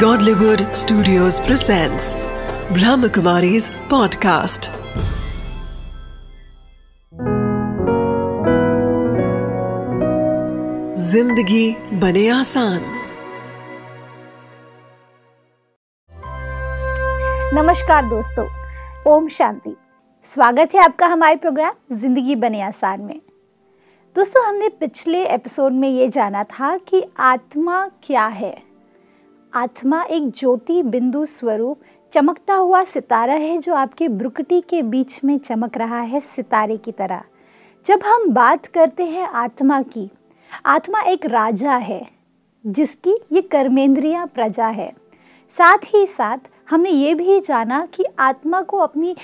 [0.00, 2.06] Godlywood Studios presents
[2.76, 4.68] Brahmakumari's podcast.
[10.98, 12.80] ज़िंदगी बने आसान।
[17.54, 18.46] नमस्कार दोस्तों,
[19.14, 19.74] ओम शांति।
[20.34, 23.20] स्वागत है आपका हमारे प्रोग्राम ज़िंदगी बने आसान में।
[24.16, 28.65] दोस्तों, हमने पिछले एपिसोड में ये जाना था कि आत्मा क्या है।
[29.56, 31.80] आत्मा एक ज्योति बिंदु स्वरूप,
[32.12, 36.92] चमकता हुआ सितारा है जो आपके ब्रुकटी के बीच में चमक रहा है सितारे की
[36.92, 37.22] तरह।
[37.86, 40.10] जब हम बात करते हैं आत्मा की,
[40.66, 42.08] आत्मा एक राजा है,
[42.66, 44.92] जिसकी ये कर्मेंद्रिया प्रजा है।
[45.50, 46.38] साथ ही साथ
[46.70, 49.16] हमने ये भी जाना कि आत्मा को अपनी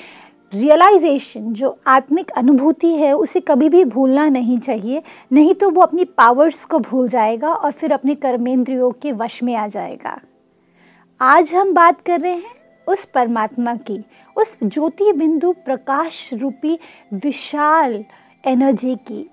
[0.52, 5.02] रियलाइजेशन जो आत्मिक अनुभूति है उसे कभी भी भूलना नहीं चाहिए।
[5.32, 9.54] नहीं तो वो अपनी पावर्स को भूल जाएगा और फिर अपने कर्मेंद्रियों के वश में
[9.54, 10.18] आ जाएगा।
[11.20, 12.54] आज हम बात कर रहे हैं
[12.86, 13.98] उस परमात्मा की
[14.36, 16.78] उस ज्योति बिंदु प्रकाश रूपी
[17.14, 18.04] विशाल
[18.44, 19.28] एनर्जी की।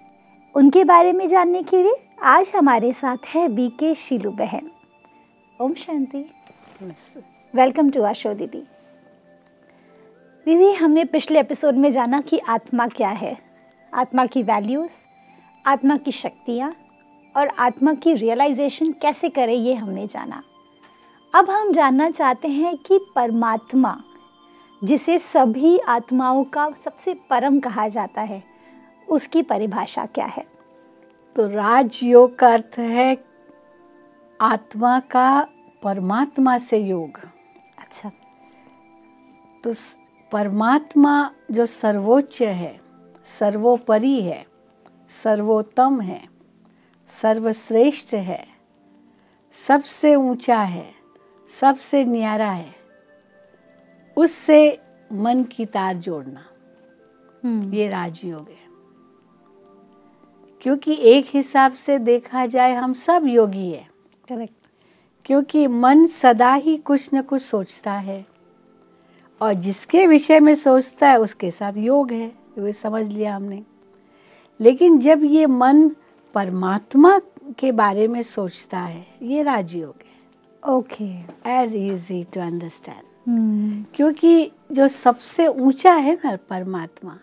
[0.55, 4.71] उनके बारे में जानने के लिए आज हमारे साथ है बीके शीलू बहन।
[5.59, 6.25] ओम शांति।
[7.53, 8.63] वेलकम टू आशो दीदी
[10.49, 13.37] दीदी हमने पिछले एपिसोड में जाना कि आत्मा क्या है।
[13.93, 14.91] आत्मा की वैल्यूज़
[15.65, 16.75] आत्मा की शक्तियाँ
[17.37, 20.43] और आत्मा की रियलाइजेशन कैसे करें ये हमने जाना।
[21.35, 24.03] अब हम जानना चाहते हैं कि परमात्मा
[24.83, 28.43] जिसे सभी आत्माओं का सबसे परम कहा जाता है
[29.09, 30.45] उसकी परिभाषा क्या है?
[31.35, 33.17] तो राजयोग का अर्थ है
[34.41, 35.47] आत्मा का
[35.83, 37.19] परमात्मा से योग।
[37.77, 38.11] अच्छा।
[39.63, 39.73] तो
[40.31, 42.79] परमात्मा जो सर्वोच्च है
[43.23, 44.45] सर्वोपरि है
[45.09, 46.21] सर्वोत्तम है
[47.07, 48.47] सर्वश्रेष्ठ है
[49.51, 50.93] सबसे ऊँचा है
[51.47, 52.75] सबसे न्यारा है
[54.17, 54.79] उससे
[55.13, 56.45] मन की तार जोड़ना।
[57.75, 58.69] ये राजयोग है।
[60.61, 63.87] क्योंकि एक हिसाब से देखा जाए हम सब योगी है।
[64.29, 64.53] करेक्ट
[65.25, 68.25] क्योंकि मन सदा ही कुछ न कुछ सोचता है।
[69.41, 73.61] और जिसके विषय में सोचता है उसके साथ योग है वो समझ लिया हमने।
[74.59, 75.87] लेकिन जब ये मन
[76.35, 77.17] परमात्मा
[77.59, 81.05] के बारे में सोचता है ये राजयोग है। Okay.
[81.51, 87.17] As easy to understand क्योंकि जो सबसे ऊँचा है ना परमात्मा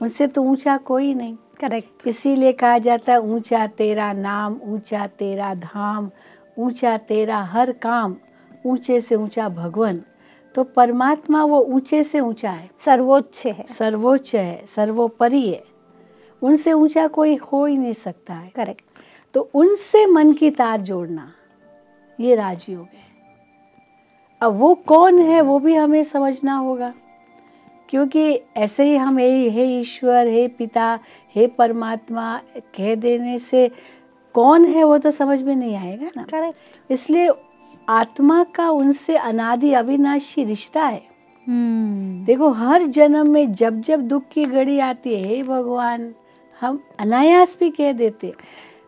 [0.00, 5.54] उनसे तो ऊँचा कोई नहीं। करेक्ट इसीलिए कहा जाता है ऊँचा तेरा नाम ऊँचा तेरा
[5.54, 6.10] धाम
[6.58, 8.16] ऊँचा तेरा हर काम
[8.66, 10.02] ऊँचे से ऊँचा भगवान।
[10.56, 15.62] तो परमात्मा वो ऊँचे से ऊँचा है। सर्वोच्च है। सर्वोच्च है सर्वोपरि है।
[16.42, 18.84] उनसे ऊँचा कोई हो ही नहीं सकता है। करेक्ट
[19.34, 21.32] तो उनसे मन की तार जोड़ना
[22.20, 23.04] ये राजयोग है।
[24.40, 26.92] अब वो कौन है वो भी हमें समझना होगा।
[27.88, 30.98] क्योंकि ऐसे ही हम हे हे ईश्वर हे पिता
[31.34, 32.40] हे परमात्मा
[32.76, 33.70] कह देने से
[34.34, 36.58] कौन है वो तो समझ में नहीं आएगा ना। करेक्ट
[36.90, 37.28] इसलिए
[37.88, 41.02] आत्मा का उनसे अनादि अविनाशी रिश्ता है।
[42.26, 46.12] देखो हर जन्म में जब जब दुख की घड़ी आती है हे भगवान
[46.60, 48.32] हम अनायास भी कह देते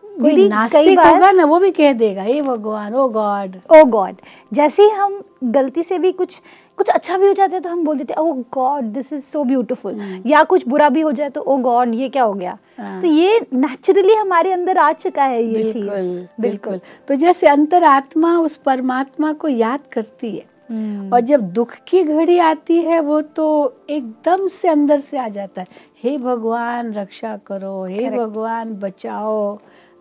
[0.05, 4.17] कोई नास्तिक होगा ना वो भी कह देगा हे भगवान ओ गॉड। ओ गॉड
[4.53, 6.41] जैसे हम गलती से भी कुछ
[6.79, 9.25] कुछ अच्छा भी हो जाता है तो हम बोल देते हैं ओ God this is
[9.25, 12.59] so beautiful या कुछ बुरा भी हो जाए तो ओ गॉड ये क्या हो गया?
[12.79, 17.49] हाँ। तो ये नेचुरली हमारे अंदर आ चुका है ये बिल्कुल चीज़ बिल्कुल। तो जैसे
[17.49, 23.01] अंतरात्मा उस परमात्मा को याद करती है हम्म, और जब दुख की घड़ी आती है
[23.01, 23.47] वो तो
[23.91, 25.67] एकदम से अंदर से आ जाता है।
[26.03, 29.55] हे भगवान रक्षा करो। हे भगवान बचाओ।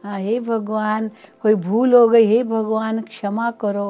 [0.04, 1.10] हाँ, हे भगवान
[1.42, 3.90] कोई भूल हो गई हे भगवान क्षमा करो।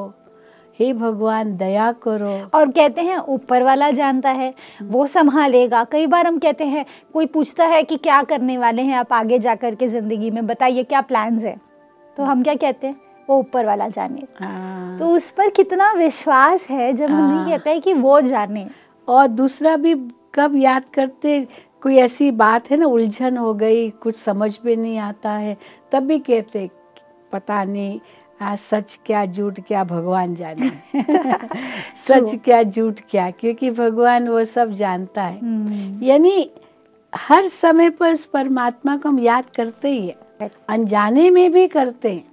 [0.78, 4.52] हे भगवान दया करो। और कहते हैं ऊपर वाला जानता है
[4.82, 6.84] वो संभालेगा। कई बार हम कहते हैं
[7.14, 10.46] कोई पूछता है कि क्या करने वाले हैं आप आगे जा कर के ज़िंदगी में
[10.46, 11.56] बताइए क्या प्लान्स है?
[12.16, 16.66] तो हम क्या कहते हैं वो ऊपर वाला जाने। हाँ। तो उस पर कितना विश्वास
[16.70, 18.66] है जब हम हाँ। ये कहते हैं कि वो जाने।
[19.08, 19.94] और दूसरा भी
[20.34, 21.46] कब याद करते
[21.82, 25.56] कोई ऐसी बात है ना उलझन हो गई कुछ समझ में नहीं आता है
[25.92, 26.68] तब भी कहते
[27.32, 27.98] पता नहीं
[28.42, 30.70] आ, सच क्या झूठ क्या भगवान जाने।
[31.96, 36.50] सच क्या झूठ क्या क्योंकि भगवान वो सब जानता है। हम्म, यानी
[37.14, 42.12] हर समय पर उस परमात्मा को हम याद करते ही है अनजाने में भी करते
[42.12, 42.28] हैं।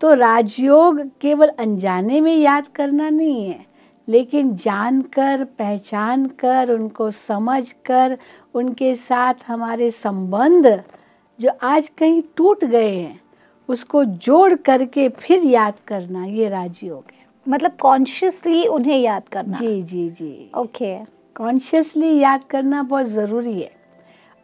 [0.00, 3.66] तो राजयोग केवल अनजाने में याद करना नहीं है
[4.08, 8.18] लेकिन जानकर पहचान कर उनको समझ कर
[8.54, 10.84] उनके साथ हमारे संबंध
[11.40, 13.19] जो आज कहीं टूट गए हैं
[13.70, 19.82] उसको जोड़ करके फिर याद करना ये राजयोग है। मतलब कॉन्शियसली उन्हें याद करना। जी
[19.82, 20.96] जी जी। ओके
[21.36, 23.70] कॉन्शियसली याद करना बहुत ज़रूरी है।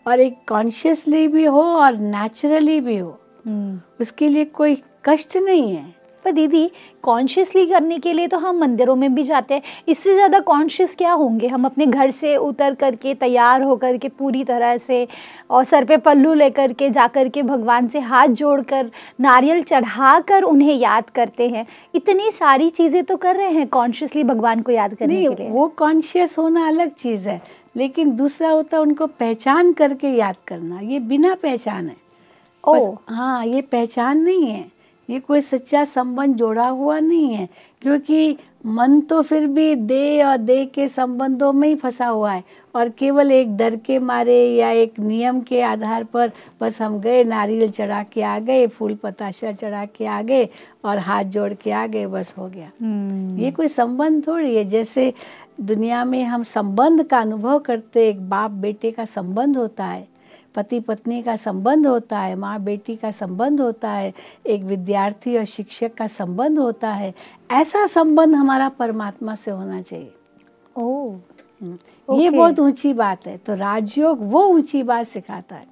[0.07, 5.75] और एक कॉन्शियसली भी हो और नेचुरली भी हो हम्म। उसके लिए कोई कष्ट नहीं
[5.77, 5.96] है।
[6.27, 6.71] पर दीदी
[7.03, 11.13] कॉन्शियसली करने के लिए तो हम मंदिरों में भी जाते हैं। इससे ज़्यादा कॉन्शियस क्या
[11.13, 11.49] होंगे?
[11.49, 15.09] हम अपने घर से उतर करके तैयार होकर के पूरी तरह से
[15.51, 18.91] और सर पे पल्लू लेकर के जा कर के भगवान से हाथ जोड़कर
[19.21, 24.25] नारियल चढ़ा कर उन्हें याद करते हैं। इतनी सारी चीज़ें तो कर रहे हैं कॉन्शियसली
[24.25, 27.41] भगवान को याद करने के लिए। वो कॉन्शियस होना अलग चीज़ है
[27.77, 31.97] लेकिन दूसरा होता है उनको पहचान करके याद करना। ये बिना पहचान है।
[32.65, 34.76] बस- ओ हाँ ये पहचान नहीं है।
[35.09, 37.49] ये कोई सच्चा संबंध जोड़ा हुआ नहीं है
[37.83, 38.37] क्योंकि
[38.67, 42.43] मन तो फिर भी दे और दे के संबंधों में ही फंसा हुआ है।
[42.75, 46.31] और केवल एक डर के मारे या एक नियम के आधार पर
[46.61, 50.49] बस हम गए नारियल चढ़ा के आ गए फूल पताशा चढ़ा के आ गए
[50.85, 54.65] और हाथ जोड़ के आ गए बस हो गया। हम्म, ये कोई संबंध थोड़ी है।
[54.65, 55.13] जैसे
[55.61, 60.16] दुनिया में हम संबंध का अनुभव करते एक बाप बेटे का संबंध होता है
[60.57, 64.13] पति पत्नी का संबंध होता है माँ बेटी का संबंध होता है
[64.47, 67.13] एक विद्यार्थी और शिक्षक का संबंध होता है
[67.53, 70.13] ऐसा संबंध हमारा परमात्मा से होना चाहिए।
[70.77, 71.11] ओ
[71.63, 72.31] हम्म। ये.
[72.31, 75.67] बहुत ऊँची बात है तो राजयोग वो ऊँची बात सिखाता है।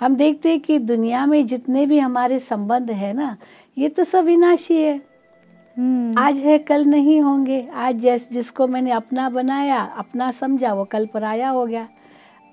[0.00, 3.36] हम देखते हैं कि दुनिया में जितने भी हमारे संबंध है ना
[3.76, 5.00] ये तो सब विनाशी है।
[5.76, 10.84] हम्म, आज है कल नहीं होंगे आज जैस जिसको मैंने अपना बनाया अपना समझा वो
[10.84, 11.86] कल पराया हो गया।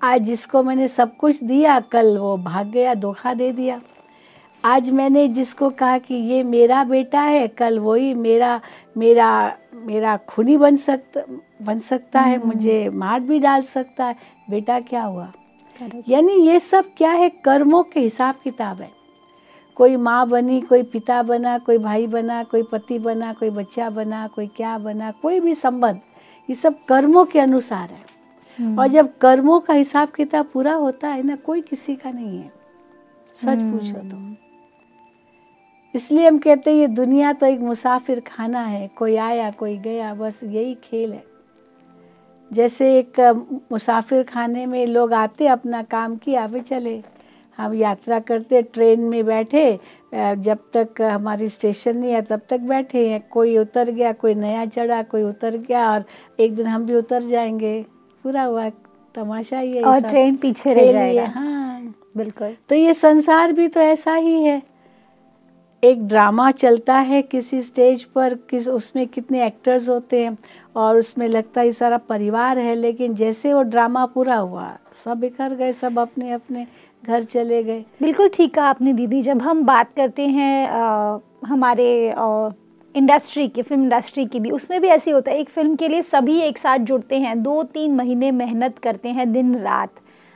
[0.04, 3.80] आज जिसको मैंने सब कुछ दिया कल वो भाग गया धोखा दे दिया।
[4.64, 8.60] आज मैंने जिसको कहा कि ये मेरा बेटा है कल वही मेरा
[8.98, 11.22] मेरा मेरा खूनी बन सकता
[11.62, 14.16] बन सकता है मुझे मार भी डाल सकता है।
[14.50, 15.32] बेटा क्या हुआ?
[16.08, 17.30] यानी ये सब क्या है?
[17.30, 18.92] कर्मों के हिसाब किताब है।
[19.76, 24.28] कोई माँ बनी कोई पिता बना कोई भाई बना कोई पति बना कोई बच्चा बना
[24.28, 26.00] कोई क्या बना कोई भी संबंध
[26.50, 28.09] ये सब कर्मों के अनुसार है।
[28.80, 32.52] और जब कर्मों का हिसाब किताब पूरा होता है ना कोई किसी का नहीं है।
[33.36, 34.18] सच पूछो तो।
[35.94, 40.14] इसलिए हम कहते हैं ये दुनिया तो एक मुसाफिर खाना है। कोई आया कोई गया
[40.14, 41.24] बस यही खेल है।
[42.52, 43.20] जैसे एक
[43.72, 47.02] मुसाफिर खाने में लोग आते अपना काम किया वे चले।
[47.58, 49.80] हम यात्रा करते ट्रेन में बैठे
[50.14, 54.66] जब तक हमारी स्टेशन नहीं है तब तक बैठे हैं। कोई उतर गया कोई नया
[54.66, 56.04] चढ़ा कोई उतर गया और
[56.40, 57.86] एक दिन हम भी उतर जाएँगे।
[58.24, 58.70] पूरा हुआ
[59.16, 62.94] तमाशा ही है ये और ट्रेन पीछे रह ही है, जाएगा। हाँ बिल्कुल। तो ये
[62.94, 64.62] संसार भी तो ऐसा ही है।
[65.84, 70.38] एक ड्रामा चलता है किसी स्टेज पर किस उसमें कितने एक्टर्स होते हैं
[70.76, 74.68] और उसमें लगता है सारा परिवार है लेकिन जैसे वो ड्रामा पूरा हुआ
[75.06, 76.66] सब बिखर गए सब अपने अपने
[77.06, 82.14] घर चले गए। बिल्कुल ठीक कहा आपने दीदी। जब हम बात करते हैं अ, हमारे
[82.96, 86.02] इंडस्ट्री की, फ़िल्म इंडस्ट्री की भी। उसमें भी ऐसे होता है, एक फ़िल्म के लिए
[86.02, 89.90] सभी एक साथ जुड़ते हैं दो तीन महीने मेहनत करते हैं दिन रात।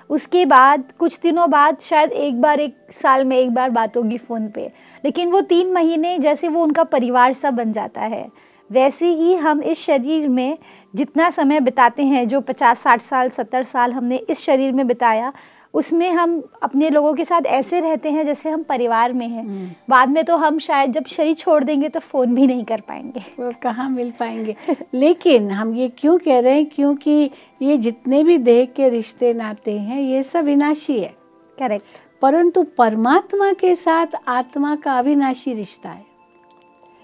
[0.10, 4.18] उसके बाद, कुछ दिनों बाद शायद एक बार, एक साल में एक बार बात होगी
[4.18, 4.72] फ़ोन पे।
[5.06, 8.30] लेकिन वो तीन महीने जैसे वो उनका परिवार सा बन जाता है।
[8.72, 10.58] वैसे ही हम इस शरीर में
[10.96, 15.34] जितना समय बिताते हैं, जो पचास, साठ साल, सत्तर साल हमने इस शरीर में बिताया
[15.74, 20.10] उसमें हम अपने लोगों के साथ ऐसे रहते हैं जैसे हम परिवार में हैं। बाद
[20.10, 23.54] में तो हम शायद जब शरीर छोड़ देंगे तो फ़ोन भी नहीं कर पाएँगे। वो
[23.62, 24.56] कहाँ मिल पाएँगे?
[24.94, 26.66] लेकिन हम ये क्यों कह रहे हैं?
[26.66, 27.32] क्योंकि
[27.62, 31.14] ये जितने भी देह के रिश्ते नाते हैं ये सब विनाशी है।
[31.60, 31.86] करेक्ट
[32.22, 36.13] परंतु परमात्मा के साथ आत्मा का अविनाशी रिश्ता है।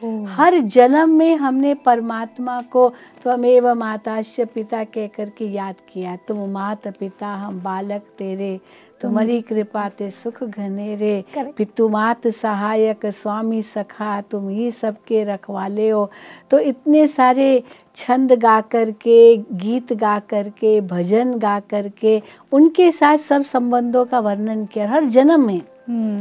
[0.04, 2.90] हर जन्म में हमने परमात्मा को
[3.24, 8.60] त्वमेव माताश्य पिता कह करके याद किया तुम मात पिता हम बालक तेरे
[9.02, 11.56] तुम्हारी कृपा ते सुख घनेरे Correct.
[11.58, 16.10] पितु मात सहायक स्वामी सखा तुम ही सबके रखवाले हो।
[16.52, 17.64] तो इतने सारे
[17.96, 24.66] छंद गा करके गीत गा करके भजन गा करके उनके साथ सब संबंधों का वर्णन
[24.66, 25.62] किया हर जन्म में।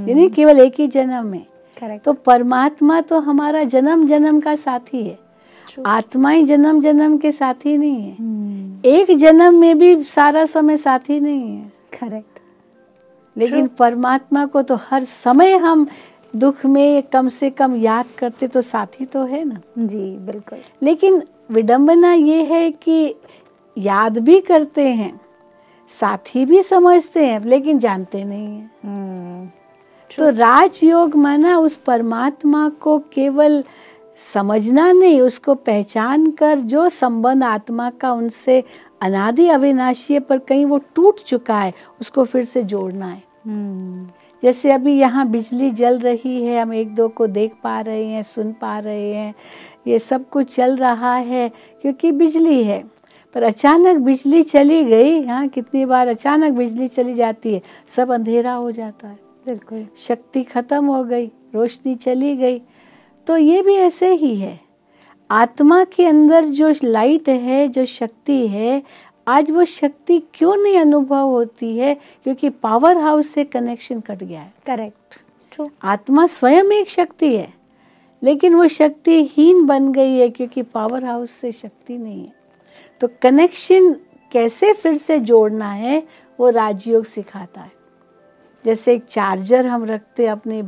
[0.09, 1.47] यानी केवल एक ही जन्म में।
[1.81, 5.19] करेक्ट तो परमात्मा तो हमारा जन्म जन्म का साथी है।
[5.87, 11.21] आत्मा ही जन्म जन्म के साथी नहीं है। एक जन्म में भी सारा समय साथी
[11.21, 12.41] नहीं है। करेक्ट
[13.37, 15.87] लेकिन परमात्मा को तो हर समय हम
[16.37, 21.23] दुख में कम से कम याद करते तो साथी तो है ना। जी बिल्कुल। लेकिन
[21.51, 23.15] विडंबना ये है कि
[23.77, 25.21] याद भी करते हैं
[25.91, 29.49] साथी भी समझते हैं लेकिन जानते नहीं है। हम्म,
[30.11, 33.63] तो राजयोग माना उस परमात्मा को केवल
[34.17, 38.63] समझना नहीं उसको पहचान कर जो संबंध आत्मा का उनसे
[39.03, 44.07] अनादि अविनाशी है पर कहीं वो टूट चुका है उसको फिर से जोड़ना है। हम्म,
[44.43, 48.23] जैसे अभी यहाँ बिजली जल रही है हम एक दो को देख पा रहे हैं
[48.23, 49.35] सुन पा रहे हैं
[49.87, 51.49] ये सब कुछ चल रहा है
[51.83, 52.83] क्योंकि बिजली है।
[53.35, 58.53] पर अचानक बिजली चली गई हाँ कितनी बार अचानक बिजली चली जाती है सब अंधेरा
[58.53, 62.61] हो जाता है। बिल्कुल। शक्ति खत्म हो गई रोशनी चली गई।
[63.27, 64.59] तो ये भी ऐसे ही है।
[65.31, 68.83] आत्मा के अंदर जो लाइट है जो शक्ति है
[69.29, 71.95] आज वो शक्ति क्यों नहीं अनुभव होती है?
[72.25, 75.19] क्योंकि पावर हाउस से कनेक्शन कट गया है। करेक्ट
[75.53, 77.53] ट्रू आत्मा स्वयं एक शक्ति है
[78.23, 82.33] लेकिन वो शक्तिहीन बन गई है क्योंकि पावर हाउस से शक्ति नहीं है।
[83.01, 83.93] तो कनेक्शन
[84.33, 86.03] कैसे फिर से जोड़ना है
[86.39, 87.73] वो राजयोग सिखाता है।
[88.69, 90.63] जैसे एक चार्जर हम रखते अपने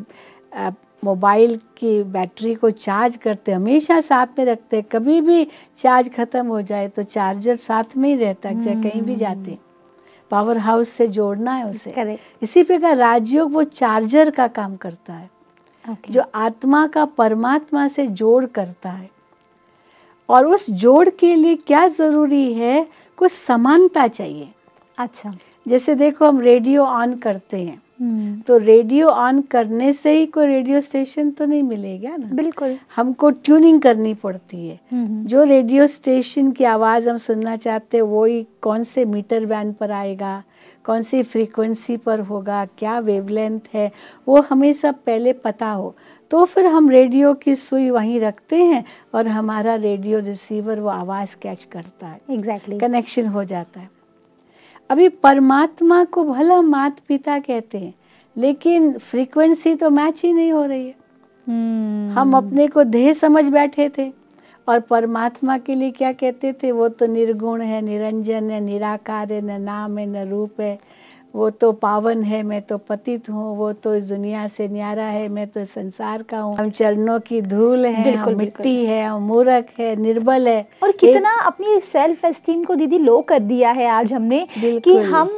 [1.03, 5.47] मोबाइल की बैटरी को चार्ज करते हमेशा साथ में रखते हैं। कभी भी
[5.79, 9.59] चार्ज ख़त्म हो जाए तो चार्जर साथ में ही रहता है चाहे कहीं भी जाते
[10.31, 15.29] पावर हाउस से जोड़ना है उसे। इसी प्रकार राजयोग वो चार्जर का काम करता है
[16.11, 19.09] जो आत्मा का परमात्मा से जोड़ करता है।
[20.29, 22.87] और उस जोड़ के लिए क्या ज़रूरी है?
[23.19, 24.49] कुछ समानता चाहिए।
[24.99, 25.33] अच्छा।
[25.67, 27.81] जैसे देखो हम रेडियो ऑन करते हैं।
[28.47, 32.29] तो रेडियो ऑन करने से ही कोई रेडियो स्टेशन तो नहीं मिलेगा ना?
[32.33, 37.97] बिल्कुल। हमको ट्यूनिंग करनी पड़ती है। हम्म, जो रेडियो स्टेशन की आवाज़ हम सुनना चाहते
[37.97, 40.43] हैं वो ही कौन से मीटर बैंड पर आएगा
[40.85, 43.91] कौन सी फ्रीक्वेंसी पर होगा क्या वेवलेंथ है
[44.29, 45.95] वो हमें सब पहले पता हो।
[46.31, 51.37] तो फिर हम रेडियो की सुई वहीं रखते हैं और हमारा रेडियो रिसीवर वो आवाज़
[51.43, 52.81] कैच करता है। Exactly exactly.
[52.81, 54.00] कनेक्शन हो जाता है।
[54.91, 57.95] अभी परमात्मा को भला मात पिता कहते हैं
[58.37, 60.95] लेकिन फ्रीक्वेंसी तो मैच ही नहीं हो रही है।
[61.47, 64.11] हम्म, हम अपने को देह समझ बैठे थे
[64.69, 69.41] और परमात्मा के लिए क्या कहते थे वो तो निर्गुण है निरंजन है निराकार है
[69.41, 70.79] न नाम है न रूप है।
[71.35, 75.29] वो तो पावन है मैं तो पतित हूँ वो तो इस दुनिया से न्यारा है
[75.29, 79.23] मैं तो संसार का हूँ। हम चरणों की धूल है बिल्कुल, हम मिट्टी है हम
[79.23, 81.47] मूर्ख है निर्बल है। और कितना एक...
[81.47, 85.29] अपनी सेल्फ एस्टीम को दीदी लो कर दिया है आज हमने कि हम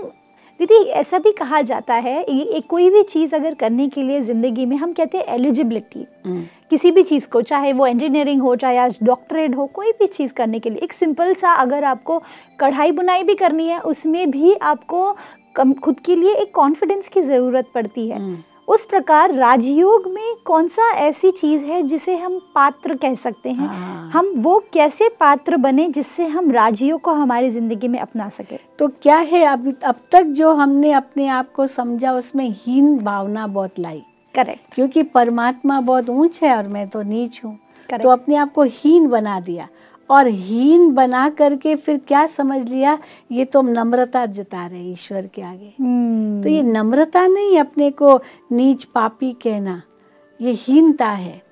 [0.61, 4.67] दीदी ऐसा भी कहा जाता है एक कोई भी चीज़ अगर करने के लिए ज़िंदगी
[4.67, 8.79] में हम कहते हैं एलिजिबिलिटी हम्म, किसी भी चीज़ को चाहे वो इंजीनियरिंग हो चाहे
[8.79, 12.23] आज डॉक्टरेट हो कोई भी चीज़ करने के लिए। एक सिंपल सा अगर आपको
[12.61, 15.11] कढ़ाई बुनाई भी करनी है उसमें भी आपको
[15.57, 20.35] कम खुद के लिए एक कॉन्फिडेंस की ज़रूरत पड़ती है। हम्म। उस प्रकार राजयोग में
[20.45, 23.69] कौन सा ऐसी चीज़ है जिसे हम पात्र कह सकते हैं?
[23.69, 28.59] हाँ। हम वो कैसे पात्र बने जिससे हम राजयोग को हमारी ज़िंदगी में अपना सके?
[28.79, 33.47] तो क्या है अब अब तक जो हमने अपने आप को समझा उसमें हीन भावना
[33.47, 34.03] बहुत लाई।
[34.35, 37.59] करेक्ट क्योंकि परमात्मा बहुत ऊंच है और मैं तो नीच हूँ।
[38.03, 39.69] तो अपने आप को हीन बना दिया।
[40.11, 42.99] और हीन बना करके फिर क्या समझ लिया
[43.33, 46.43] ये तो नम्रता जता रहे ईश्वर के आगे hmm.
[46.43, 48.21] तो ये नम्रता नहीं अपने को
[48.53, 49.83] नीच पापी कहना
[50.41, 51.43] ये हीनता है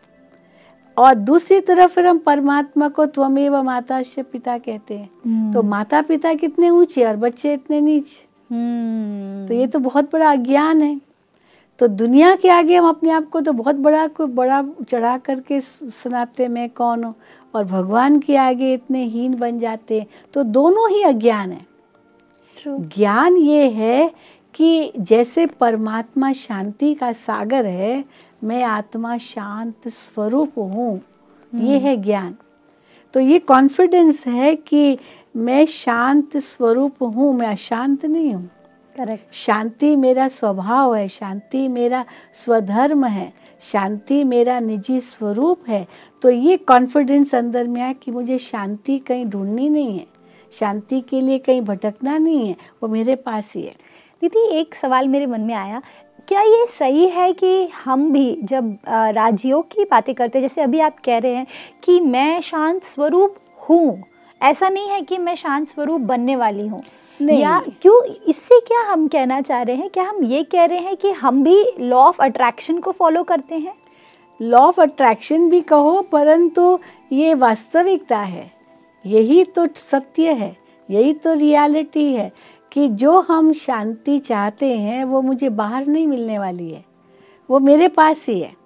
[0.97, 5.55] और दूसरी तरफ़ फिर हम परमात्मा को त्वमेव माता से पिता कहते हैं hmm.
[5.55, 9.49] तो माता पिता कितने ऊँचे और बच्चे इतने नीच hmm.
[9.49, 11.10] तो ये तो बहुत बड़ा अज्ञान है
[11.81, 15.61] तो दुनिया के आगे हम अपने आप को तो बहुत बड़ा को बड़ा चढ़ा करके
[15.61, 17.15] सुनाते मैं कौन हूँ?
[17.55, 21.67] और भगवान के आगे इतने हीन बन जाते हैं। तो दोनों ही अज्ञान है।
[22.67, 24.13] ज्ञान ये है
[24.55, 28.05] कि जैसे परमात्मा शांति का सागर है
[28.45, 31.01] मैं आत्मा शांत स्वरूप हूँ।
[31.55, 32.37] ये है ज्ञान।
[33.15, 34.99] तो ये कॉन्फिडेंस है कि
[35.37, 38.49] मैं शांत स्वरूप हूँ मैं अशांत नहीं हूँ।
[38.97, 45.87] करेक्ट शांति मेरा स्वभाव है शांति मेरा स्वधर्म है शांति मेरा निजी स्वरूप है
[46.23, 50.07] तो ये कॉन्फिडेंस अंदर में आया कि मुझे शांति कहीं ढूंढनी नहीं है
[50.53, 53.75] शांति के लिए कहीं भटकना नहीं है वो मेरे पास ही है
[54.23, 55.83] दीदी एक सवाल मेरे मन में आया
[56.29, 60.81] क्या ये सही है कि हम भी जब राजयोग की बातें करते हैं जैसे अभी
[60.81, 61.47] आप कह रहे हैं
[61.83, 63.37] कि मैं शांत स्वरूप
[63.71, 64.03] हूँ
[64.43, 66.83] ऐसा नहीं है कि मैं शांत स्वरूप बनने वाली हूँ।
[67.23, 69.89] या क्यों इससे क्या हम कहना चाह रहे हैं?
[69.91, 73.55] क्या हम ये कह रहे हैं कि हम भी लॉ ऑफ़ अट्रैक्शन को फॉलो करते
[73.55, 73.75] हैं?
[74.43, 76.79] लॉ ऑफ़ अट्रैक्शन भी कहो परंतु
[77.13, 78.51] ये वास्तविकता है।
[79.05, 80.57] यही तो सत्य है
[80.89, 82.33] यही तो रियलिटी है
[82.73, 86.85] कि जो हम शांति चाहते हैं वो मुझे बाहर नहीं मिलने वाली है।
[87.51, 88.60] वो मेरे पास ही है।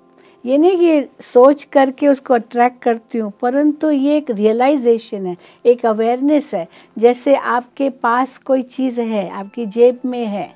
[0.44, 5.36] ये नहीं कि सोच करके उसको अट्रैक्ट करती हूँ परंतु ये एक रियलाइजेशन है
[5.66, 10.50] एक अवेयरनेस है जैसे आपके पास कोई चीज़ है आपकी जेब में है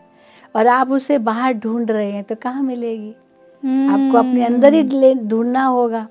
[0.57, 3.15] और आप उसे बाहर ढूंढ रहे हैं तो कहाँ मिलेगी
[3.65, 3.93] hmm.
[3.95, 4.83] आपको अपने अंदर ही
[5.15, 6.09] ढूंढना होगा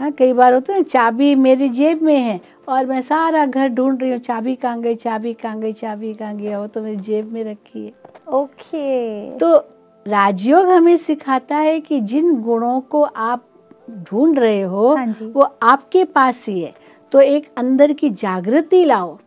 [0.00, 3.68] हाँ कई बार होता है ना, चाबी मेरी जेब में है और मैं सारा घर
[3.68, 6.96] ढूंढ रही हूँ चाबी कहाँ गई चाबी कहाँ गई चाबी कहाँ गई वो तो मेरी
[6.96, 7.92] जेब में रखी है
[8.28, 9.40] ओके okay.
[9.40, 9.75] तो
[10.06, 13.44] राजयोग हमें सिखाता है कि जिन गुणों को आप
[13.90, 16.74] ढूंढ रहे हो हाँ वो आपके पास ही है।
[17.12, 19.18] तो एक अंदर की जागृति लाओ।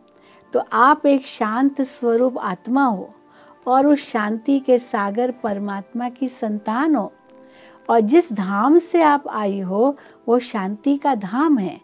[0.52, 3.14] तो आप एक शांत स्वरूप आत्मा हो
[3.66, 7.12] और उस शांति के सागर परमात्मा की संतान हो।
[7.90, 9.96] और जिस धाम से आप आई हो
[10.28, 11.80] वो शांति का धाम है।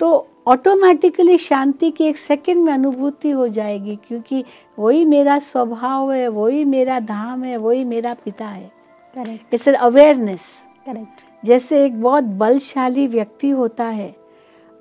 [0.00, 4.44] तो ऑटोमेटिकली शांति की एक सेकंड में अनुभूति हो जाएगी क्योंकि
[4.78, 8.70] वही मेरा स्वभाव है वही मेरा धाम है वही मेरा पिता है।
[9.16, 10.46] Correct it's an awareness
[10.86, 14.14] correct जैसे एक बहुत बलशाली व्यक्ति होता है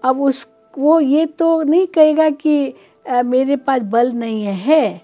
[0.04, 0.48] अब उस
[0.78, 2.74] वो ये तो नहीं कहेगा कि
[3.06, 5.02] अ, मेरे पास बल नहीं है है।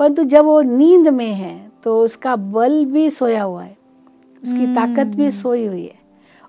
[0.00, 1.54] परंतु जब वो नींद में है
[1.84, 3.76] तो उसका बल भी सोया हुआ है
[4.42, 6.05] उसकी ताकत भी सोई हुई है।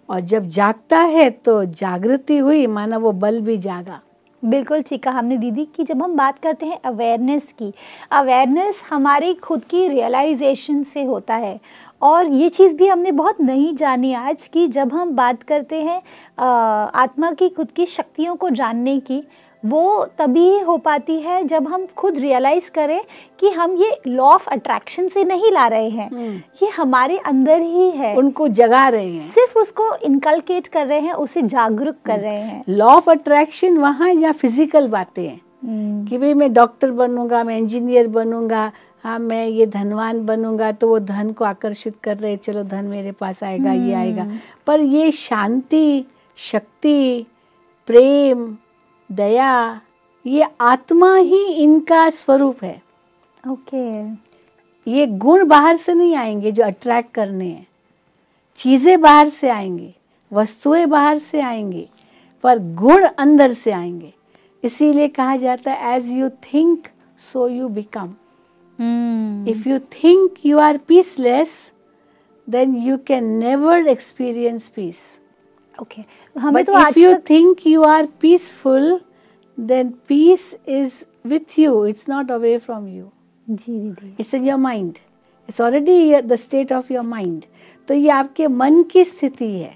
[0.10, 4.02] और जब जागता है तो जागृति हुई, माना वो बल भी जागा।
[4.44, 7.72] बिल्कुल ठीक कहा हमने दीदी कि जब हम बात करते हैं अवेयरनेस की
[8.12, 11.60] अवेयरनेस हमारी खुद की रियलाइजेशन से होता है।
[12.02, 16.02] और ये चीज़ भी हमने बहुत नहीं जानी आज कि जब हम बात करते हैं
[16.38, 19.24] आत्मा की खुद की शक्तियों को जानने की
[19.67, 23.01] वो तभी हो पाती है जब हम खुद रियलाइज़ करें
[23.39, 27.89] कि हम ये लॉ ऑफ़ अट्रैक्शन से नहीं ला रहे हैं। ये हमारे अंदर ही
[27.91, 32.41] है। उनको जगा रहे हैं। सिर्फ़ उसको इनकलकेट कर रहे हैं उसे जागरूक कर रहे
[32.41, 35.39] हैं। लॉ ऑफ़ अट्रैक्शन वहाँ जहाँ फ़िज़िकल बातें हैं।
[36.05, 38.71] कि भाई मैं डॉक्टर बनूँगा मैं इंजीनियर बनूँगा
[39.03, 43.12] हाँ मैं ये धनवान बनूँगा तो वो धन को आकर्षित कर रहे चलो धन मेरे
[43.12, 44.27] पास आएगा ये आएगा।
[44.67, 46.05] पर ये शांति
[46.38, 47.25] शक्ति
[47.88, 48.45] प्रेम
[49.10, 49.82] दया
[50.26, 52.82] ये आत्मा ही इनका स्वरूप है।
[53.50, 54.18] ओके। okay.
[54.88, 57.68] ये गुण बाहर से नहीं आएँगे जो अट्रैक्ट करने हैं।
[58.58, 59.94] चीज़ें बाहर से आएँगी
[60.32, 61.88] वस्तुएँ बाहर से आएँगी
[62.44, 64.14] पर गुण अंदर से आएँगे।
[64.64, 66.88] इसीलिए कहा जाता है as you think
[67.20, 68.16] so you become
[69.50, 71.74] if you think you are peaceless
[72.48, 75.00] then you can never experience peace
[75.81, 76.03] okay
[76.36, 78.99] हमें तो if you think you are peaceful
[79.58, 83.10] then peace is with you it's not away from you
[83.47, 84.97] जी दीदी it's in your mind
[85.49, 87.43] it's already the state of your mind
[87.88, 89.75] तो ये आपके मन की स्थिति है।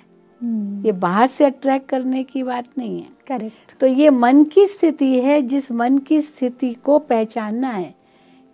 [0.85, 5.13] ये बाहर से अट्रैक्ट करने की बात नहीं है। करेक्ट तो ये मन की स्थिति
[5.21, 7.93] है जिस मन की स्थिति को पहचानना है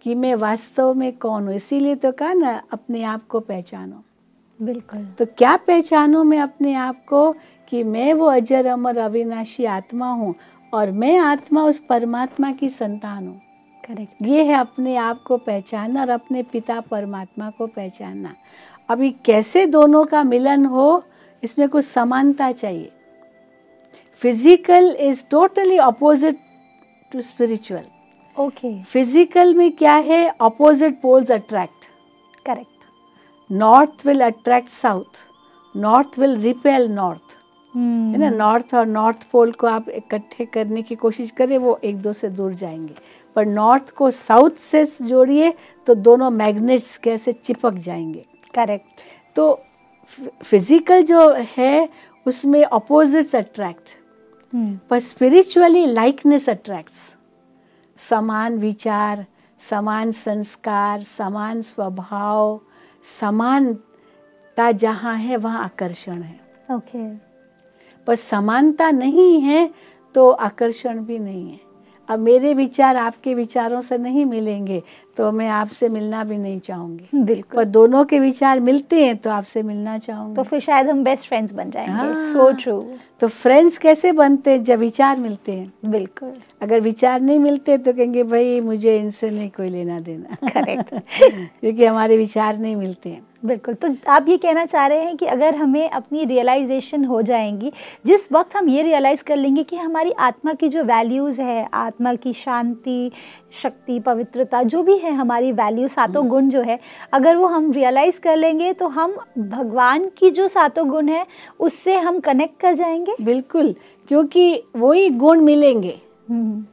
[0.02, 4.04] कि मैं वास्तव में कौन हूँ। इसीलिए तो कहा ना अपने आप को पहचानो।
[4.60, 7.32] बिल्कुल। तो क्या पहचानो मैं अपने आप को
[7.68, 10.34] कि मैं वो अजर अमर अविनाशी आत्मा हूँ
[10.74, 13.42] और मैं आत्मा उस परमात्मा की संतान हूँ?
[13.84, 18.34] करेक्ट। ये है अपने आप को पहचानना और अपने पिता परमात्मा को पहचानना।
[18.90, 21.04] अभी कैसे दोनों का मिलन हो
[21.44, 22.92] इसमें कुछ समानता चाहिए।
[24.22, 26.40] Physical is totally opposite
[27.12, 27.84] to spiritual
[28.36, 30.28] okay physical में क्या है?
[30.42, 31.86] Opposite poles attract
[32.46, 32.77] correct
[33.50, 35.24] north will attract south
[35.76, 37.36] north will repel north
[37.74, 38.30] है ना?
[38.30, 42.30] नॉर्थ और नॉर्थ पोल को आप इकट्ठे करने की कोशिश करें वो एक दो से
[42.30, 42.96] दूर जाएँगे।
[43.36, 45.54] पर नॉर्थ को साउथ से जोड़िए
[45.88, 49.02] तो दोनों मैग्नेट्स कैसे चिपक जाएँगे। करेक्ट
[49.36, 49.54] तो
[50.44, 51.90] फ़िज़िकल जो है
[52.26, 53.96] उसमें अपोजिट्स अट्रैक्ट
[54.90, 57.16] पर स्पिरिचुअली लाइकनेस अट्रैक्ट्स
[58.00, 59.26] समान विचार
[59.60, 62.60] समान संस्कार समान स्वभाव
[63.08, 66.40] समानता जहाँ है वहाँ आकर्षण है
[66.72, 67.20] ओके okay.
[68.08, 69.70] पर समानता नहीं है
[70.16, 71.60] तो आकर्षण भी नहीं है
[72.10, 74.82] अब मेरे विचार आपके विचारों से नहीं मिलेंगे
[75.18, 79.30] तो मैं आपसे मिलना भी नहीं चाहूँगी। बिल्कुल। पर दोनों के विचार मिलते हैं तो
[79.30, 82.82] आपसे मिलना चाहूँगी। तो फिर शायद हम बेस्ट फ्रेंड्स बन जाएँगे। हाँ। सो ट्रू
[83.20, 84.64] तो फ्रेंड्स कैसे बनते हैं?
[84.64, 89.50] जब विचार मिलते हैं। बिल्कुल। अगर विचार नहीं मिलते तो कहेंगे भाई मुझे इनसे नहीं
[89.50, 90.94] कोई लेना देना। करेक्ट
[91.24, 95.26] क्योंकि हमारे विचार नहीं मिलते हैं। बिल्कुल। तो आप ये कहना चाह रहे हैं कि
[95.26, 97.72] अगर हमें अपनी रियलाइजेशन हो जाएँगी
[98.06, 102.14] जिस वक्त हम ये रियलाइज़ कर लेंगे कि हमारी आत्मा की जो वैल्यूज़ है आत्मा
[102.16, 103.12] की शांति
[103.54, 106.80] शक्ति पवित्रता जो भी है हमारी वैल्यू सातों गुण जो है
[107.14, 111.26] अगर वो हम रियलाइज़ कर लेंगे तो हम भगवान की जो सातों गुण है
[111.60, 113.16] उससे हम कनेक्ट कर जाएँगे?
[113.22, 113.74] बिल्कुल
[114.08, 116.66] क्योंकि वही गुण मिलेंगे। हम्म,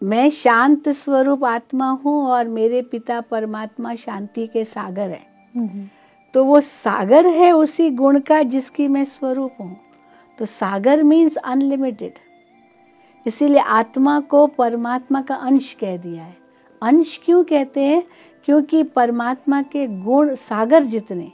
[0.00, 5.35] मैं शांत स्वरूप आत्मा हूँ और मेरे पिता परमात्मा शांति के सागर है। हम्म,
[6.34, 9.76] तो वो सागर है उसी गुण का जिसकी मैं स्वरूप हूँ।
[10.38, 12.12] तो सागर मीन्स अनलिमिटेड
[13.26, 16.36] इसीलिए आत्मा को परमात्मा का अंश कह दिया है।
[16.82, 18.02] अंश क्यों कहते हैं?
[18.44, 21.32] क्योंकि परमात्मा के गुण सागर जितने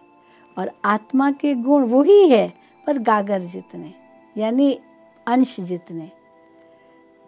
[0.58, 2.52] और आत्मा के गुण वही है,
[2.86, 3.94] पर गागर जितने,
[4.36, 4.78] यानी
[5.26, 6.10] अंश जितने।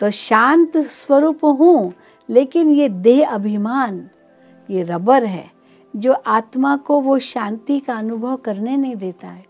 [0.01, 1.93] तो शांत स्वरूप हूँ,
[2.29, 4.11] लेकिन ये देह अभिमान,
[4.71, 5.54] ये रबर है।
[5.95, 9.45] जो आत्मा को वो शांति का अनुभव करने नहीं देता है।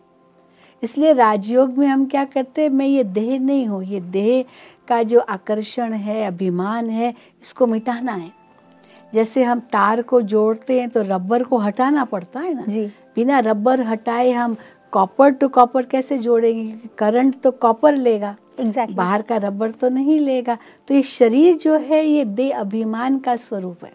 [0.82, 4.44] इसलिए राजयोग में हम क्या करते हैं मैं ये देह नहीं हूँ ये देह
[4.88, 8.32] का जो आकर्षण है अभिमान है इसको मिटाना है।
[9.14, 12.62] जैसे हम तार को जोड़ते हैं तो रबर को हटाना पड़ता है ना?
[12.62, 14.56] जी। बिना रबर हटाए हम
[14.92, 16.88] कॉपर टू कॉपर कैसे जोड़ेंगे?
[16.98, 21.76] करंट तो कॉपर लेगा। एग्जैक्टली बाहर का रबर तो नहीं लेगा। तो ये शरीर जो
[21.78, 23.92] है ये दे अभिमान का स्वरूप है।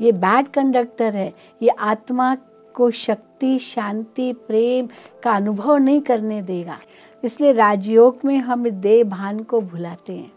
[0.00, 2.34] ये बैड कंडक्टर है। ये आत्मा
[2.74, 4.88] को शक्ति शांति प्रेम
[5.22, 6.78] का अनुभव नहीं करने देगा।
[7.24, 10.32] इसलिए राजयोग में हम देह भान को भुलाते हैं।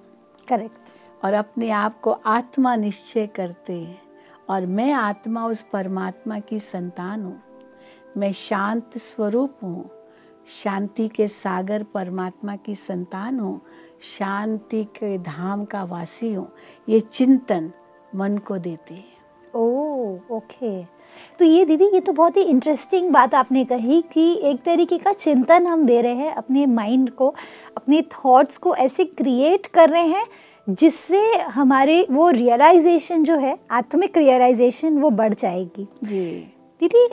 [0.49, 4.01] करेक्ट और अपने आप को आत्मा निश्चय करते हैं।
[4.49, 7.41] और मैं आत्मा उस परमात्मा की संतान हूँ।
[8.17, 9.89] मैं शांत स्वरूप हूँ।
[10.47, 13.61] शांति के सागर परमात्मा की संतान हूँ।
[14.01, 16.51] शांति के धाम का वासी हूँ।
[16.89, 17.71] ये चिंतन
[18.15, 19.12] मन को देते हैं।
[19.53, 19.65] Oh
[20.31, 20.83] okay.
[21.39, 25.13] तो ये दीदी ये तो बहुत ही इंटरेस्टिंग बात आपने कही कि एक तरीके का
[25.13, 27.33] चिंतन हम दे रहे हैं अपने माइंड को
[27.77, 30.25] अपने थॉट्स को ऐसे क्रिएट कर रहे हैं
[30.67, 31.21] जिससे
[31.53, 36.25] हमारे वो रियलाइजेशन जो है आत्मिक रियलाइजेशन वो बढ़ जाएगी। जी।
[36.81, 37.07] दीदी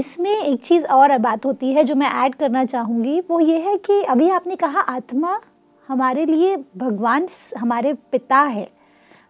[0.00, 3.76] इसमें एक चीज़ और बात होती है जो मैं ऐड करना चाहूँगी वो ये है
[3.76, 5.40] कि अभी आपने कहा आत्मा
[5.88, 8.68] हमारे लिए भगवान हमारे पिता है।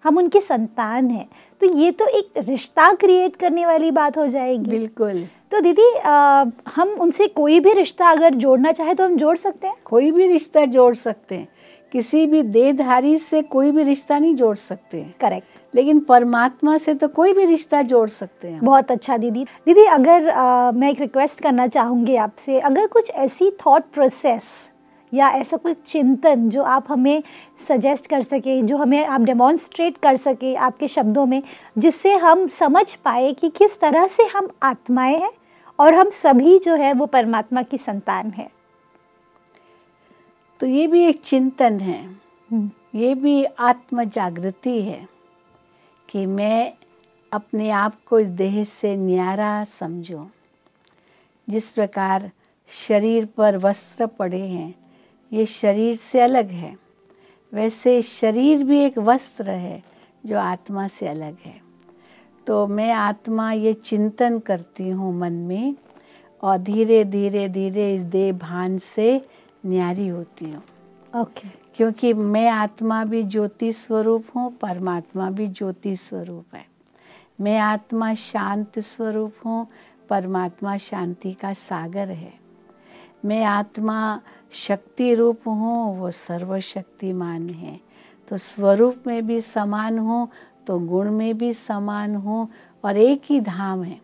[0.05, 1.29] हम उनके संतान हैं।
[1.61, 6.45] तो ये तो एक रिश्ता क्रिएट करने वाली बात हो जाएगी। बिल्कुल। तो दीदी अ,
[6.75, 9.75] हम उनसे कोई भी रिश्ता अगर जोड़ना चाहे तो हम जोड़ सकते हैं?
[9.85, 11.49] कोई भी रिश्ता जोड़ सकते हैं।
[11.93, 16.95] किसी भी देहधारी से कोई भी रिश्ता नहीं जोड़ सकते। हैं करेक्ट लेकिन परमात्मा से
[16.95, 21.01] तो कोई भी रिश्ता जोड़ सकते हैं बहुत अच्छा दीदी। दीदी अगर अ, मैं एक
[21.01, 24.71] रिक्वेस्ट करना चाहूँगी आपसे। अगर कुछ ऐसी थॉट प्रोसेस
[25.15, 27.23] या ऐसा कोई चिंतन जो आप हमें
[27.69, 31.43] सजेस्ट कर सके जो हमें आप डेमोन्स्ट्रेट कर सके आपके शब्दों में
[31.79, 35.33] जिससे हम समझ पाए कि किस तरह से हम आत्माएँ हैं
[35.79, 38.51] और हम सभी जो है वो परमात्मा की संतान है।
[40.61, 42.21] तो ये भी एक चिंतन है।
[42.95, 45.09] ये भी आत्म जागृति है
[46.09, 46.73] कि मैं
[47.33, 50.27] अपने आप को इस देह से न्यारा समझूं।
[51.49, 52.31] जिस प्रकार
[52.69, 54.75] शरीर पर वस्त्र पड़े हैं
[55.33, 56.77] ये शरीर से अलग है।
[57.55, 59.83] वैसे शरीर भी एक वस्त्र है
[60.27, 61.61] जो आत्मा से अलग है।
[62.47, 65.75] तो मैं आत्मा ये चिंतन करती हूँ मन में
[66.43, 69.23] और धीरे धीरे धीरे इस देह भान से
[69.67, 70.63] न्यारी होती हूँ।
[71.21, 71.61] ओके। okay.
[71.77, 76.67] क्योंकि मैं आत्मा भी ज्योति स्वरूप हूँ परमात्मा भी ज्योति स्वरूप है।
[77.41, 79.67] मैं आत्मा शांत स्वरूप हूँ
[80.09, 82.40] परमात्मा शांति का सागर है।
[83.25, 84.21] मैं आत्मा
[84.53, 87.81] शक्ति रूप हूँ वो सर्वशक्तिमान है।
[88.29, 90.29] तो स्वरूप में भी समान हूँ
[90.67, 92.49] तो गुण में भी समान हूँ
[92.85, 94.01] और एक ही धाम है।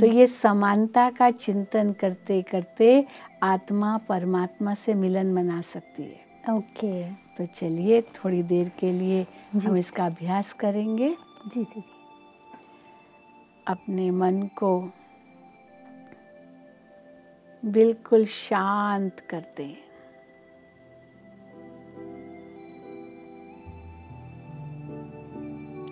[0.00, 3.06] तो ये समानता का चिंतन करते करते
[3.42, 7.24] आत्मा परमात्मा से मिलन मना सकती है। ओके। okay.
[7.38, 11.84] तो चलिए थोड़ी देर के लिए हम इसका अभ्यास करेंगे। जी दीदी
[13.66, 14.92] अपने मन को
[17.64, 19.84] बिल्कुल शांत करते हैं।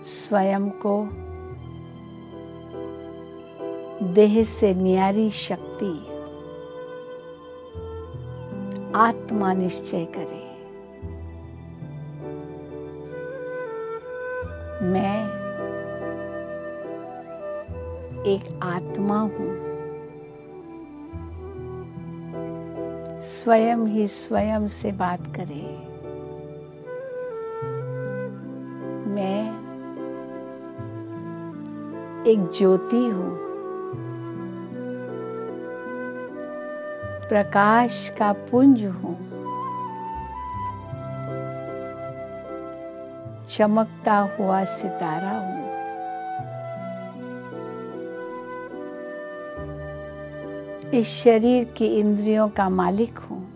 [0.05, 1.09] स्वयं को
[4.13, 5.93] देह से न्यारी शक्ति,
[8.97, 10.53] आत्मा निश्चय करें।
[14.83, 15.27] मैं
[18.27, 19.72] एक आत्मा हूँ।
[23.23, 25.93] स्वयं ही स्वयं से बात करें।
[29.07, 29.63] मैं
[32.27, 33.39] एक ज्योति हूँ।
[37.29, 39.17] प्रकाश का पुंज हूँ।
[43.49, 45.62] चमकता हुआ सितारा हूँ।
[50.95, 53.53] इस शरीर की इंद्रियों का मालिक हूँ।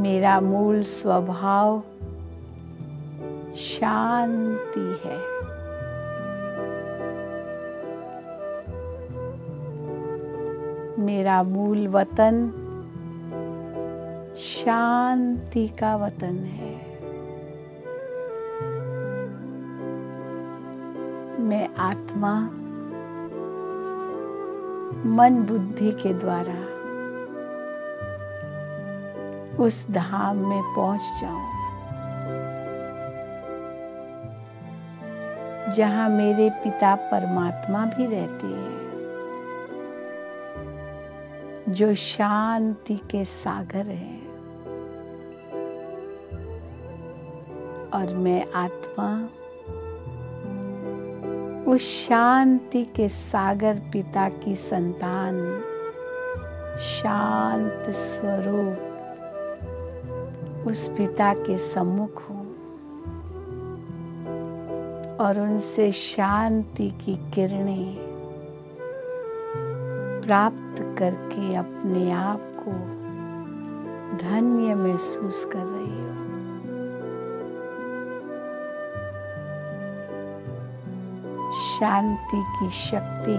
[0.00, 1.82] मेरा मूल स्वभाव
[3.56, 5.18] शांति है।
[10.98, 12.50] मेरा मूल वतन
[14.36, 16.95] शांति का वतन है।
[21.46, 22.32] मैं आत्मा,
[25.16, 26.54] मन बुद्धि के द्वारा
[29.64, 31.44] उस धाम में पहुँच जाऊँ,
[35.72, 38.76] जहाँ मेरे पिता परमात्मा भी रहते हैं,
[41.68, 44.26] जो शांति के सागर हैं।
[47.90, 49.08] और मैं आत्मा
[51.68, 55.62] उस शांति के सागर पिता की संतान।
[56.80, 58.92] शांत स्वरूप
[60.68, 62.34] उस पिता के सम्मुख हो।
[65.24, 67.96] और उनसे शांति की किरणें
[70.26, 72.72] प्राप्त करके अपने आप को
[74.28, 76.05] धन्य महसूस कर रही हूँ।
[81.80, 83.34] शांति की शक्ति।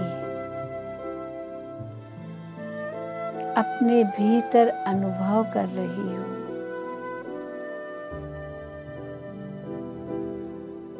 [3.60, 6.38] अपने भीतर अनुभव कर रही हूँ।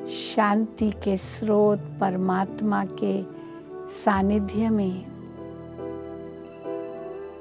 [0.08, 3.22] शांति के स्रोत परमात्मा के
[3.88, 5.06] सानिध्य में।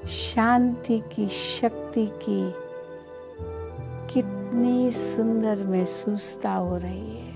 [0.07, 2.53] शांति की शक्ति की
[4.13, 7.26] कितनी सुंदर महसूसता हो रही है।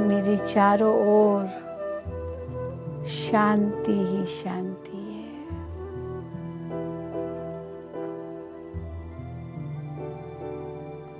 [0.00, 1.46] मेरे चारों ओर
[3.06, 5.30] शांति ही शांति है।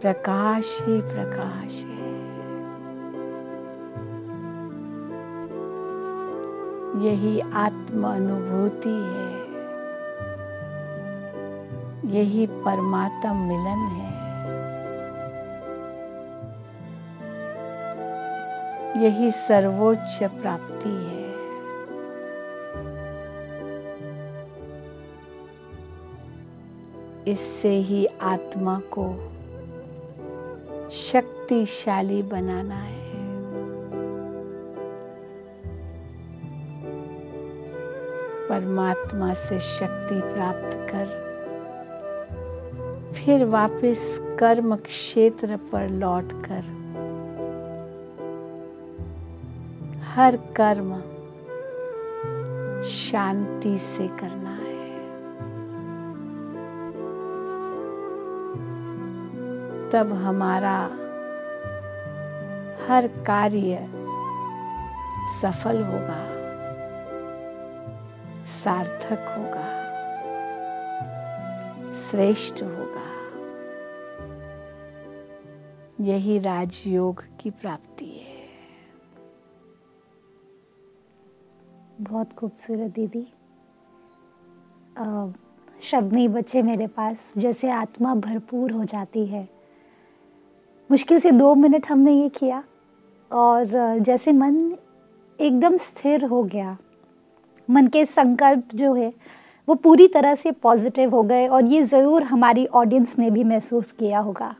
[0.00, 2.00] प्रकाश ही प्रकाश है।
[7.06, 9.40] यही आत्म अनुभूति है।
[12.14, 14.19] यही परमात्म मिलन है।
[19.00, 21.18] यही सर्वोच्च प्राप्ति है।
[27.26, 29.06] इससे ही आत्मा को
[30.90, 32.98] शक्तिशाली बनाना है।
[38.48, 41.06] परमात्मा से शक्ति प्राप्त कर,
[43.12, 46.79] फिर वापस कर्म क्षेत्र पर लौटकर
[50.20, 50.90] हर कर्म
[52.82, 54.98] शांति से करना है।
[59.90, 60.76] तब हमारा
[62.86, 63.88] हर कार्य
[65.40, 66.20] सफल होगा,
[68.44, 69.70] सार्थक होगा,
[71.92, 73.08] श्रेष्ठ होगा।
[76.00, 78.29] यही राजयोग की प्राप्ति है।
[82.10, 83.26] बहुत खूबसूरत दीदी।
[85.82, 89.48] शब्द नहीं बचे मेरे पास, जैसे आत्मा भरपूर हो जाती है।
[90.90, 92.62] मुश्किल से दो मिनट हमने ये किया,
[93.30, 94.76] और जैसे मन
[95.38, 96.76] एकदम स्थिर हो गया,
[97.68, 99.12] मन के संकल्प जो है,
[99.68, 103.92] वो पूरी तरह से पॉजिटिव हो गए, और ये ज़रूर हमारी ऑडियंस ने भी महसूस
[103.92, 104.54] किया होगा।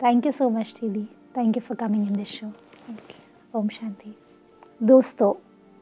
[0.00, 1.06] थैंक यू सो मच दीदी।
[1.36, 2.52] Thank you for coming in this show
[3.54, 4.14] ओम शांति।
[4.80, 5.32] दोस्तों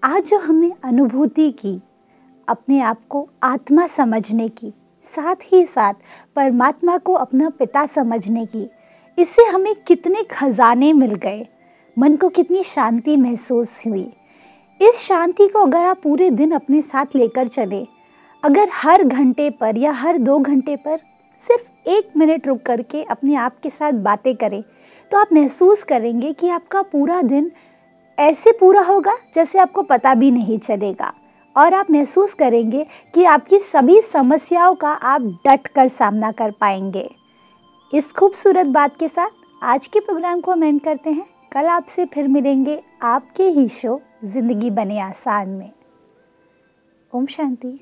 [0.04, 1.80] आज जो हमने अनुभूति की,
[2.48, 4.72] अपने आप को आत्मा समझने की,
[5.16, 5.94] साथ ही साथ
[6.36, 8.70] परमात्मा को अपना पिता समझने की,
[9.18, 11.46] इससे हमें कितने खजाने मिल गए,
[11.98, 14.12] मन को कितनी शांति महसूस हुई।
[14.80, 17.86] इस शांति को अगर आप पूरे दिन अपने साथ लेकर चले,
[18.42, 20.98] अगर हर घंटे पर या हर दो घंटे पर
[21.42, 24.62] सिर्फ़ एक मिनट रुक करके अपने आप के साथ बातें करें
[25.10, 27.52] तो आप महसूस करेंगे कि आपका पूरा दिन
[28.22, 31.12] ऐसे पूरा होगा जैसे आपको पता भी नहीं चलेगा।
[31.56, 37.08] और आप महसूस करेंगे कि आपकी सभी समस्याओं का आप डट कर सामना कर पाएँगे।
[37.92, 39.30] इस खूबसूरत बात के साथ
[39.62, 44.00] आज के प्रोग्राम को हम एंड करते हैं। कल आपसे फिर मिलेंगे आपके ही शो,
[44.24, 45.70] ज़िंदगी बने आसान में।
[47.12, 47.78] ओम शांति।